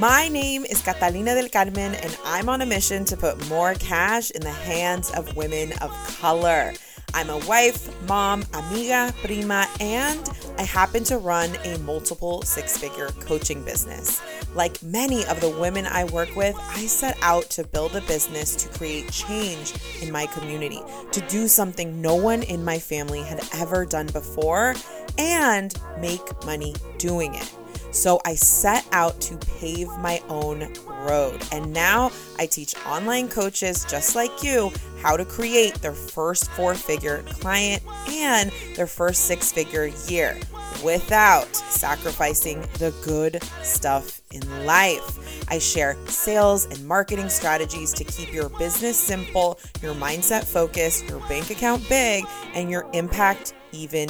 [0.00, 4.30] My name is Catalina del Carmen, and I'm on a mission to put more cash
[4.30, 6.72] in the hands of women of color.
[7.12, 10.26] I'm a wife, mom, amiga, prima, and
[10.56, 14.22] I happen to run a multiple six figure coaching business.
[14.54, 18.56] Like many of the women I work with, I set out to build a business
[18.56, 20.80] to create change in my community,
[21.12, 24.76] to do something no one in my family had ever done before,
[25.18, 27.54] and make money doing it.
[27.90, 31.42] So I set out to pave my own road.
[31.52, 36.74] And now I teach online coaches just like you how to create their first four
[36.74, 40.38] figure client and their first six figure year
[40.84, 45.18] without sacrificing the good stuff in life.
[45.50, 51.20] I share sales and marketing strategies to keep your business simple, your mindset focused, your
[51.28, 54.08] bank account big, and your impact even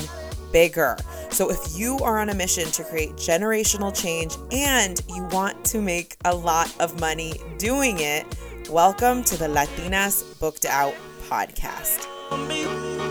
[0.53, 0.97] bigger.
[1.33, 5.81] So, if you are on a mission to create generational change and you want to
[5.81, 8.27] make a lot of money doing it,
[8.69, 10.95] welcome to the Latinas Booked Out
[11.29, 13.10] podcast.